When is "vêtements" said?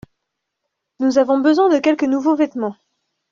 2.35-2.75